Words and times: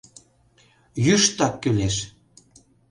Йӱштак 1.05 1.53
кӱлеш. 1.61 1.95